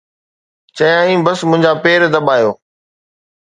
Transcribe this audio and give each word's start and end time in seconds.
چيائين، 0.77 1.19
”بس 1.25 1.39
منهنجا 1.49 1.71
پير 1.83 2.01
دٻايو. 2.13 2.51